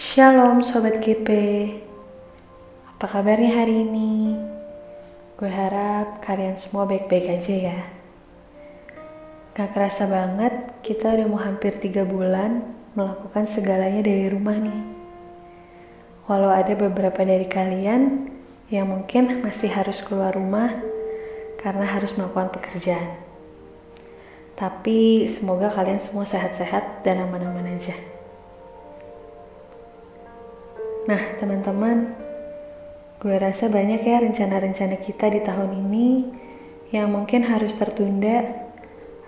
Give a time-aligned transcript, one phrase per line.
[0.00, 1.28] Shalom Sobat GP
[2.88, 4.32] Apa kabarnya hari ini?
[5.36, 7.78] Gue harap kalian semua baik-baik aja ya
[9.52, 12.64] Gak kerasa banget kita udah mau hampir 3 bulan
[12.96, 14.80] melakukan segalanya dari rumah nih
[16.24, 18.32] Walau ada beberapa dari kalian
[18.72, 20.80] yang mungkin masih harus keluar rumah
[21.60, 23.20] karena harus melakukan pekerjaan
[24.56, 28.19] Tapi semoga kalian semua sehat-sehat dan aman-aman aja.
[31.08, 32.12] Nah, teman-teman,
[33.24, 36.08] gue rasa banyak ya rencana-rencana kita di tahun ini
[36.92, 38.44] yang mungkin harus tertunda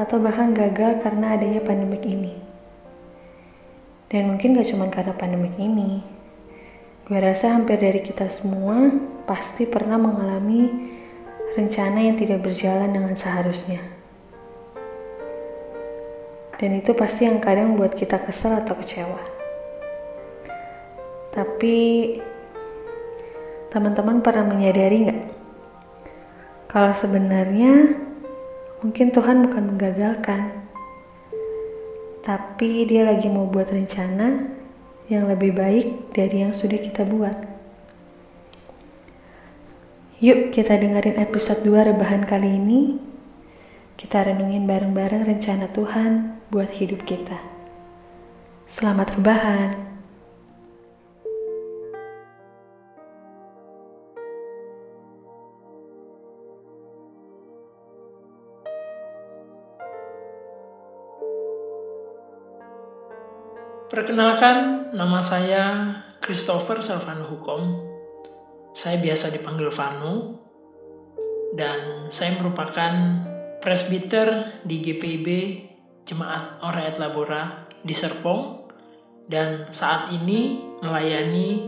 [0.00, 2.40] atau bahkan gagal karena adanya pandemik ini.
[4.08, 6.00] Dan mungkin gak cuma karena pandemik ini.
[7.04, 8.88] Gue rasa hampir dari kita semua
[9.28, 10.72] pasti pernah mengalami
[11.52, 13.84] rencana yang tidak berjalan dengan seharusnya.
[16.56, 19.37] Dan itu pasti yang kadang buat kita kesel atau kecewa.
[21.32, 21.76] Tapi
[23.68, 25.22] teman-teman pernah menyadari nggak?
[26.68, 27.96] Kalau sebenarnya
[28.84, 30.68] mungkin Tuhan bukan menggagalkan,
[32.20, 34.52] tapi Dia lagi mau buat rencana
[35.08, 37.36] yang lebih baik dari yang sudah kita buat.
[40.20, 43.00] Yuk kita dengerin episode 2 rebahan kali ini.
[43.96, 47.40] Kita renungin bareng-bareng rencana Tuhan buat hidup kita.
[48.68, 49.87] Selamat rebahan.
[63.98, 65.90] Perkenalkan, nama saya
[66.22, 67.82] Christopher Salvano Hukom.
[68.78, 70.38] Saya biasa dipanggil Vano
[71.58, 72.94] dan saya merupakan
[73.58, 75.26] presbiter di GPIB
[76.06, 78.70] Jemaat Oraet Labora di Serpong
[79.26, 81.66] dan saat ini melayani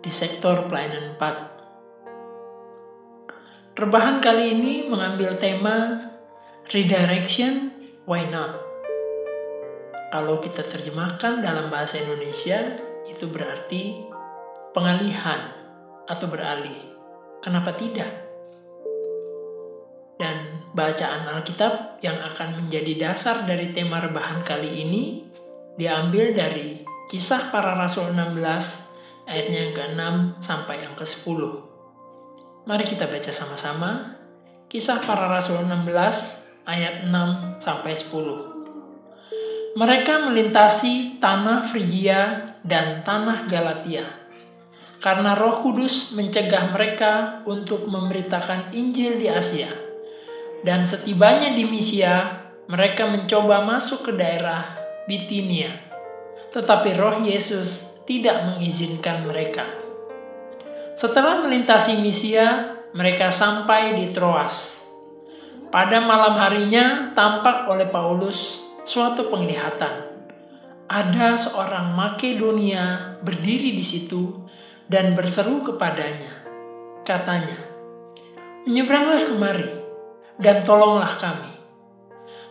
[0.00, 3.76] di sektor pelayanan 4.
[3.76, 6.08] Rebahan kali ini mengambil tema
[6.72, 7.68] Redirection
[8.08, 8.65] Why Not?
[10.10, 12.78] Kalau kita terjemahkan dalam bahasa Indonesia,
[13.10, 14.06] itu berarti
[14.70, 15.50] pengalihan
[16.06, 16.94] atau beralih.
[17.42, 18.10] Kenapa tidak?
[20.16, 25.26] Dan bacaan Alkitab yang akan menjadi dasar dari tema rebahan kali ini
[25.76, 30.02] diambil dari Kisah Para Rasul 16 ayatnya yang ke-6
[30.42, 31.40] sampai yang ke-10.
[32.66, 34.18] Mari kita baca sama-sama
[34.66, 38.55] Kisah Para Rasul 16 ayat 6 sampai 10.
[39.76, 44.08] Mereka melintasi tanah Frigia dan tanah Galatia.
[45.04, 49.68] Karena Roh Kudus mencegah mereka untuk memberitakan Injil di Asia.
[50.64, 52.40] Dan setibanya di Misia,
[52.72, 55.76] mereka mencoba masuk ke daerah Bitinia.
[56.56, 57.68] Tetapi Roh Yesus
[58.08, 59.68] tidak mengizinkan mereka.
[60.96, 64.56] Setelah melintasi Misia, mereka sampai di Troas.
[65.68, 70.14] Pada malam harinya tampak oleh Paulus suatu penglihatan.
[70.86, 74.46] Ada seorang Makedonia berdiri di situ
[74.86, 76.46] dan berseru kepadanya.
[77.02, 77.58] Katanya,
[78.66, 79.70] Menyeberanglah kemari
[80.42, 81.54] dan tolonglah kami.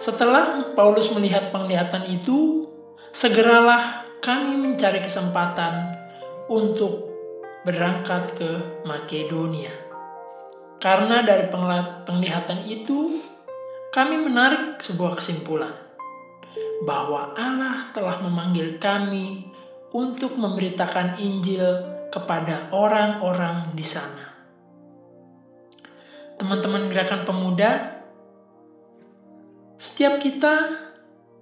[0.00, 2.68] Setelah Paulus melihat penglihatan itu,
[3.16, 5.96] segeralah kami mencari kesempatan
[6.52, 7.12] untuk
[7.64, 8.50] berangkat ke
[8.88, 9.72] Makedonia.
[10.80, 11.48] Karena dari
[12.04, 13.24] penglihatan itu,
[13.92, 15.91] kami menarik sebuah kesimpulan
[16.82, 19.46] bahwa Allah telah memanggil kami
[19.92, 21.62] untuk memberitakan Injil
[22.10, 24.32] kepada orang-orang di sana.
[26.36, 27.70] Teman-teman gerakan pemuda,
[29.78, 30.54] setiap kita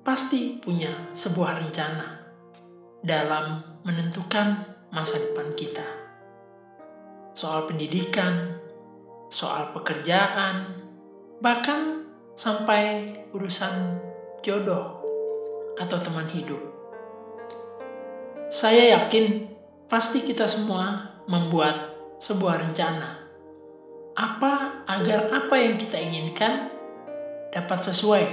[0.04, 2.20] pasti punya sebuah rencana
[3.00, 5.86] dalam menentukan masa depan kita.
[7.32, 8.60] Soal pendidikan,
[9.32, 10.84] soal pekerjaan,
[11.40, 12.04] bahkan
[12.36, 13.96] sampai urusan
[14.44, 14.99] jodoh
[15.80, 16.60] atau teman hidup.
[18.52, 19.48] Saya yakin
[19.88, 23.24] pasti kita semua membuat sebuah rencana.
[24.14, 26.68] Apa agar apa yang kita inginkan
[27.56, 28.24] dapat sesuai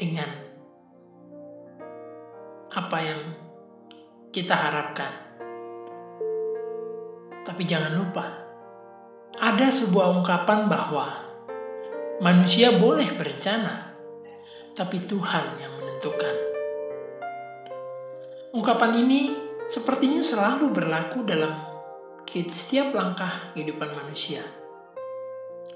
[0.00, 0.30] dengan
[2.72, 3.20] apa yang
[4.34, 5.12] kita harapkan.
[7.44, 8.24] Tapi jangan lupa,
[9.38, 11.06] ada sebuah ungkapan bahwa
[12.18, 13.94] manusia boleh berencana,
[14.74, 16.53] tapi Tuhan yang menentukan.
[18.54, 19.34] Ungkapan ini
[19.66, 21.74] sepertinya selalu berlaku dalam
[22.30, 24.46] setiap langkah kehidupan manusia.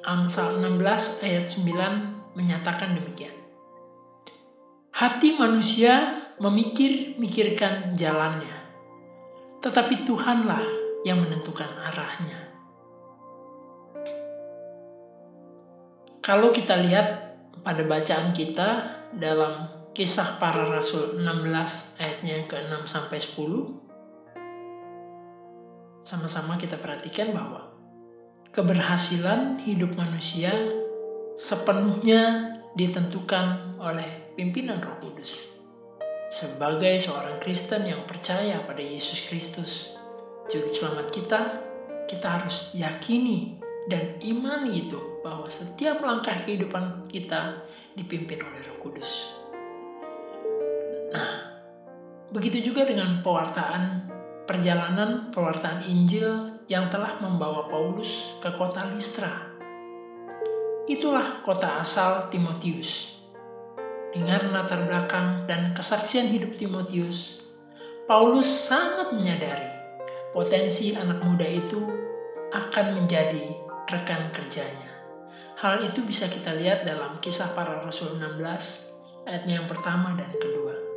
[0.06, 3.34] Amsal 16 ayat 9 menyatakan demikian.
[4.94, 8.58] Hati manusia memikir-mikirkan jalannya,
[9.62, 10.62] tetapi Tuhanlah
[11.02, 12.46] yang menentukan arahnya.
[16.22, 18.70] Kalau kita lihat pada bacaan kita
[19.18, 23.34] dalam kisah para rasul 16 ayatnya ke-6 sampai 10
[26.06, 27.74] sama-sama kita perhatikan bahwa
[28.54, 30.54] keberhasilan hidup manusia
[31.42, 35.34] sepenuhnya ditentukan oleh pimpinan Roh Kudus.
[36.30, 39.90] Sebagai seorang Kristen yang percaya pada Yesus Kristus,
[40.46, 41.40] juru selamat kita,
[42.06, 43.58] kita harus yakini
[43.90, 47.66] dan imani itu bahwa setiap langkah kehidupan kita
[47.98, 49.10] dipimpin oleh Roh Kudus.
[51.08, 51.30] Nah,
[52.32, 54.08] begitu juga dengan pewartaan
[54.48, 58.08] perjalanan pewartaan Injil yang telah membawa Paulus
[58.40, 59.48] ke kota Listra.
[60.88, 62.88] Itulah kota asal Timotius.
[64.08, 67.44] Dengan latar belakang dan kesaksian hidup Timotius,
[68.08, 69.68] Paulus sangat menyadari
[70.32, 71.84] potensi anak muda itu
[72.56, 73.52] akan menjadi
[73.92, 74.88] rekan kerjanya.
[75.60, 78.40] Hal itu bisa kita lihat dalam kisah para rasul 16
[79.28, 80.87] ayatnya yang pertama dan kedua.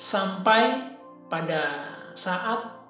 [0.00, 0.96] Sampai
[1.28, 2.80] pada saat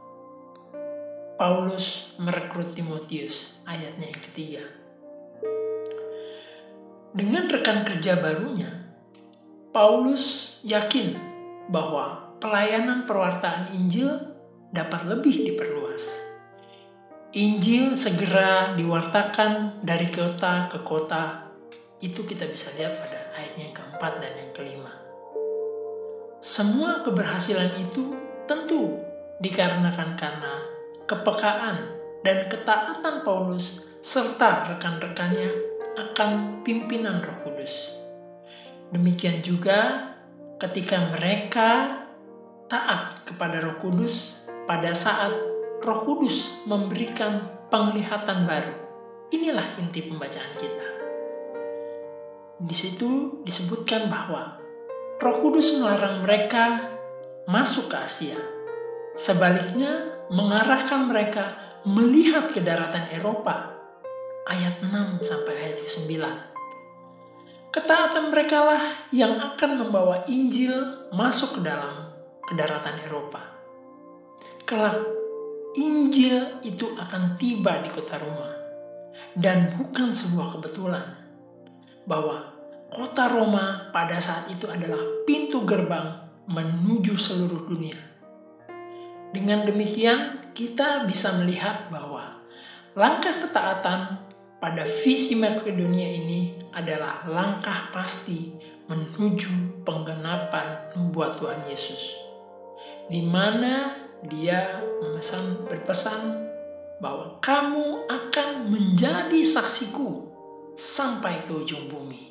[1.35, 4.65] Paulus merekrut Timotius ayatnya yang ketiga.
[7.11, 8.87] Dengan rekan kerja barunya,
[9.75, 11.19] Paulus yakin
[11.75, 14.31] bahwa pelayanan perwartaan Injil
[14.71, 16.31] dapat lebih diperluas
[17.31, 21.47] Injil segera diwartakan dari kota ke kota.
[22.03, 25.00] Itu kita bisa lihat pada ayatnya yang keempat dan yang kelima.
[26.41, 28.17] Semua keberhasilan itu
[28.49, 28.97] tentu
[29.45, 30.55] dikarenakan karena
[31.05, 31.77] kepekaan
[32.25, 35.53] dan ketaatan Paulus serta rekan-rekannya
[36.01, 37.73] akan pimpinan Roh Kudus.
[38.89, 40.13] Demikian juga
[40.57, 42.01] ketika mereka
[42.73, 44.33] taat kepada Roh Kudus
[44.65, 45.37] pada saat
[45.85, 48.75] Roh Kudus memberikan penglihatan baru.
[49.31, 50.89] Inilah inti pembacaan kita.
[52.61, 54.60] Di situ disebutkan bahwa
[55.21, 56.97] Roh Kudus melarang mereka
[57.45, 58.41] masuk ke Asia.
[59.21, 63.77] Sebaliknya, mengarahkan mereka melihat ke daratan Eropa.
[64.49, 66.09] Ayat 6 sampai ayat 9.
[67.69, 68.83] Ketaatan mereka lah
[69.13, 72.17] yang akan membawa Injil masuk ke dalam
[72.49, 73.45] ke daratan Eropa.
[74.65, 75.05] Kelak
[75.77, 78.57] Injil itu akan tiba di kota Roma.
[79.37, 81.07] Dan bukan sebuah kebetulan
[82.09, 82.50] bahwa
[82.91, 87.97] kota Roma pada saat itu adalah pintu gerbang menuju seluruh dunia.
[89.31, 92.43] Dengan demikian, kita bisa melihat bahwa
[92.99, 94.19] langkah ketaatan
[94.59, 98.51] pada visi Makedonia ini adalah langkah pasti
[98.91, 102.03] menuju penggenapan nubuat Tuhan Yesus.
[103.07, 103.95] Di mana
[104.27, 106.51] dia memesan berpesan
[106.99, 110.27] bahwa kamu akan menjadi saksiku
[110.75, 112.30] sampai ke ujung bumi.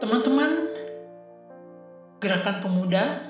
[0.00, 0.64] Teman-teman,
[2.24, 3.20] gerakan pemuda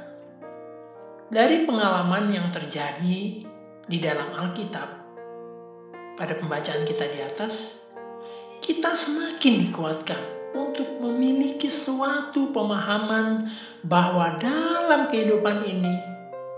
[1.26, 3.43] dari pengalaman yang terjadi
[3.90, 4.88] di dalam Alkitab
[6.14, 7.58] pada pembacaan kita di atas,
[8.62, 10.22] kita semakin dikuatkan
[10.55, 13.50] untuk memiliki suatu pemahaman
[13.82, 15.99] bahwa dalam kehidupan ini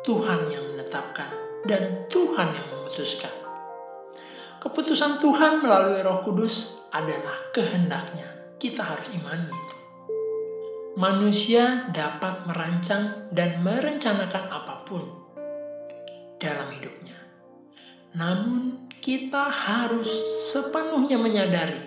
[0.04, 1.32] Tuhan yang menetapkan
[1.64, 3.32] dan Tuhan yang memutuskan.
[4.60, 8.28] Keputusan Tuhan melalui Roh Kudus adalah kehendaknya.
[8.60, 9.81] Kita harus imani itu.
[10.92, 15.00] Manusia dapat merancang dan merencanakan apa pun
[16.37, 17.16] dalam hidupnya.
[18.12, 20.04] Namun kita harus
[20.52, 21.80] sepenuhnya menyadari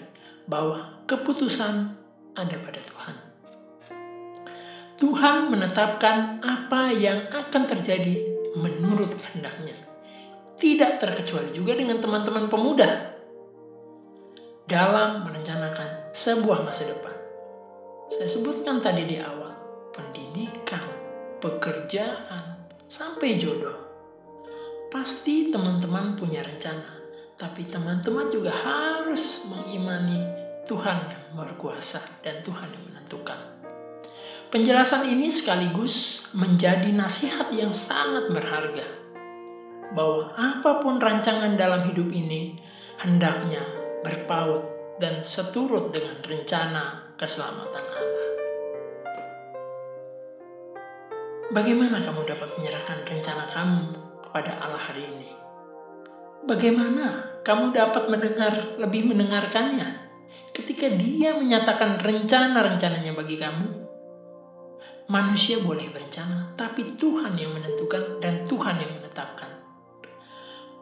[0.50, 1.94] bahwa keputusan
[2.34, 3.16] ada pada Tuhan.
[4.96, 8.26] Tuhan menetapkan apa yang akan terjadi
[8.58, 9.76] menurut kehendaknya.
[10.58, 13.14] Tidak terkecuali juga dengan teman-teman pemuda
[14.66, 17.15] dalam merencanakan sebuah masa depan.
[18.14, 19.54] Saya sebutkan tadi di awal,
[19.90, 20.86] pendidikan,
[21.42, 23.82] pekerjaan, sampai jodoh.
[24.94, 27.02] Pasti teman-teman punya rencana,
[27.36, 30.22] tapi teman-teman juga harus mengimani
[30.70, 33.40] Tuhan yang berkuasa dan Tuhan yang menentukan.
[34.54, 38.86] Penjelasan ini sekaligus menjadi nasihat yang sangat berharga
[39.98, 42.62] bahwa apa pun rancangan dalam hidup ini
[43.02, 43.66] hendaknya
[44.06, 48.30] berpaut dan seturut dengan rencana keselamatan Allah.
[51.52, 53.84] Bagaimana kamu dapat menyerahkan rencana kamu
[54.28, 55.32] kepada Allah hari ini?
[56.46, 60.06] Bagaimana kamu dapat mendengar lebih mendengarkannya
[60.56, 63.68] ketika dia menyatakan rencana-rencananya bagi kamu.
[65.06, 69.55] Manusia boleh berencana, tapi Tuhan yang menentukan dan Tuhan yang menetapkan.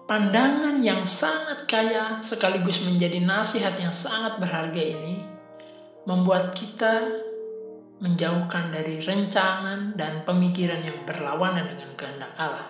[0.03, 5.23] Pandangan yang sangat kaya sekaligus menjadi nasihat yang sangat berharga ini
[6.03, 7.23] membuat kita
[8.03, 12.67] menjauhkan dari rencangan dan pemikiran yang berlawanan dengan kehendak Allah.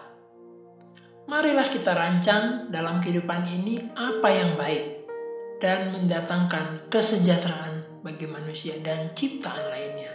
[1.26, 5.10] Marilah kita rancang dalam kehidupan ini apa yang baik
[5.58, 10.12] dan mendatangkan kesejahteraan bagi manusia dan ciptaan lainnya.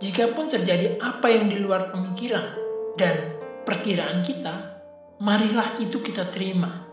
[0.00, 2.56] Jikapun terjadi apa yang di luar pemikiran
[2.96, 3.36] dan
[3.66, 4.73] perkiraan kita,
[5.20, 6.86] marilah itu kita terima.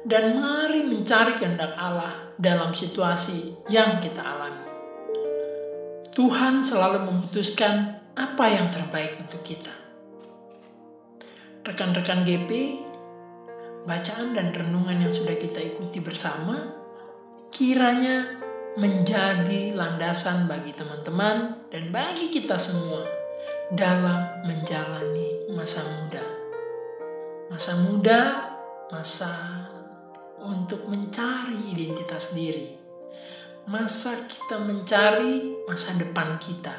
[0.00, 4.64] Dan mari mencari kehendak Allah dalam situasi yang kita alami.
[6.16, 9.70] Tuhan selalu memutuskan apa yang terbaik untuk kita.
[11.68, 12.80] Rekan-rekan GP,
[13.84, 16.72] bacaan dan renungan yang sudah kita ikuti bersama,
[17.52, 18.40] kiranya
[18.80, 23.04] menjadi landasan bagi teman-teman dan bagi kita semua
[23.76, 26.39] dalam menjalani masa muda.
[27.50, 28.46] Masa muda,
[28.94, 29.66] masa
[30.38, 32.78] untuk mencari identitas diri.
[33.66, 36.70] Masa kita mencari masa depan kita.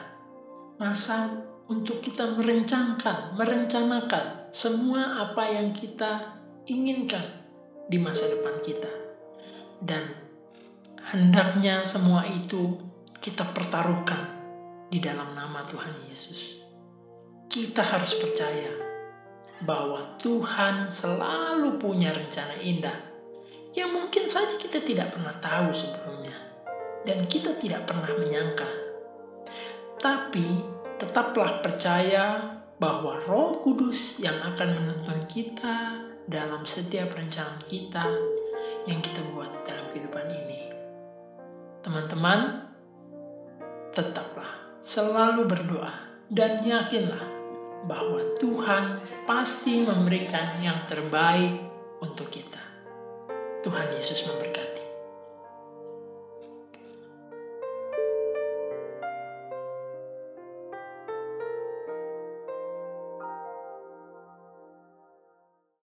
[0.79, 7.43] Masa untuk kita merencanakan, merencanakan semua apa yang kita inginkan
[7.91, 8.91] di masa depan kita.
[9.83, 10.07] Dan
[11.03, 12.79] hendaknya semua itu
[13.19, 14.39] kita pertaruhkan
[14.87, 16.63] di dalam nama Tuhan Yesus.
[17.51, 18.90] Kita harus percaya
[19.65, 22.97] bahwa Tuhan selalu punya rencana indah
[23.77, 26.35] yang mungkin saja kita tidak pernah tahu sebelumnya
[27.07, 28.69] dan kita tidak pernah menyangka.
[30.01, 30.47] Tapi
[30.97, 38.05] tetaplah percaya bahwa Roh Kudus yang akan menuntun kita dalam setiap rencana kita
[38.89, 40.61] yang kita buat dalam kehidupan ini.
[41.85, 42.69] Teman-teman,
[43.93, 45.93] tetaplah selalu berdoa
[46.33, 47.30] dan yakinlah
[47.85, 48.83] bahwa Tuhan
[49.25, 51.61] pasti memberikan yang terbaik
[52.01, 52.61] untuk kita.
[53.61, 54.80] Tuhan Yesus memberkati.